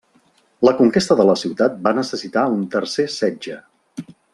La 0.67 0.73
conquesta 0.79 1.17
de 1.19 1.27
la 1.31 1.35
ciutat 1.43 1.77
va 1.89 1.95
necessitar 2.01 2.49
un 2.59 2.67
tercer 2.77 3.09
setge. 3.23 3.63